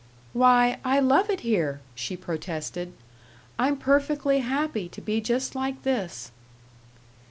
[0.33, 2.93] "Why, I love it here!" she protested.
[3.59, 6.31] "I'm perfectly happy to be just like this."